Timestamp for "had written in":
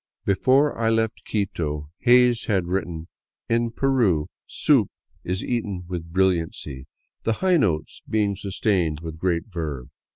2.45-3.69